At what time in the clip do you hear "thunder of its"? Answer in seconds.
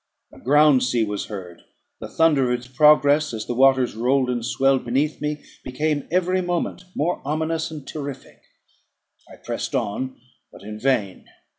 2.07-2.67